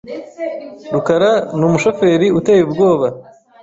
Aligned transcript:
rukaranumushoferi 0.93 2.27
uteye 2.39 2.61
ubwoba. 2.67 3.07